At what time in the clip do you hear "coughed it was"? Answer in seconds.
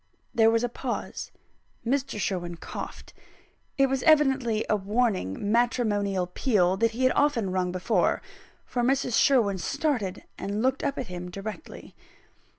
2.57-4.01